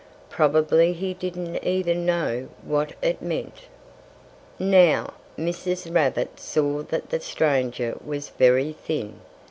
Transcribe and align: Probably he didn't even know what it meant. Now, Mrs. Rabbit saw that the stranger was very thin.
Probably 0.31 0.93
he 0.93 1.13
didn't 1.13 1.57
even 1.63 2.07
know 2.07 2.47
what 2.63 2.93
it 3.03 3.21
meant. 3.21 3.65
Now, 4.57 5.13
Mrs. 5.37 5.93
Rabbit 5.93 6.39
saw 6.39 6.81
that 6.81 7.11
the 7.11 7.19
stranger 7.19 7.95
was 8.03 8.29
very 8.29 8.73
thin. 8.73 9.21